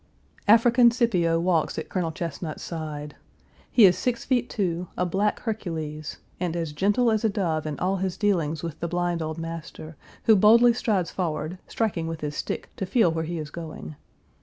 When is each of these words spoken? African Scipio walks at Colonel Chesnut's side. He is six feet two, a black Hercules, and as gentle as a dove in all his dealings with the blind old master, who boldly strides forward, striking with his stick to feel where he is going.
African 0.47 0.89
Scipio 0.89 1.39
walks 1.39 1.77
at 1.77 1.87
Colonel 1.87 2.11
Chesnut's 2.11 2.63
side. 2.63 3.15
He 3.71 3.85
is 3.85 3.95
six 3.95 4.25
feet 4.25 4.49
two, 4.49 4.87
a 4.97 5.05
black 5.05 5.41
Hercules, 5.41 6.17
and 6.39 6.55
as 6.55 6.73
gentle 6.73 7.11
as 7.11 7.23
a 7.23 7.29
dove 7.29 7.67
in 7.67 7.77
all 7.77 7.97
his 7.97 8.17
dealings 8.17 8.63
with 8.63 8.79
the 8.79 8.87
blind 8.87 9.21
old 9.21 9.37
master, 9.37 9.95
who 10.23 10.35
boldly 10.35 10.73
strides 10.73 11.11
forward, 11.11 11.59
striking 11.67 12.07
with 12.07 12.21
his 12.21 12.35
stick 12.35 12.71
to 12.77 12.87
feel 12.87 13.11
where 13.11 13.25
he 13.25 13.37
is 13.37 13.51
going. 13.51 13.95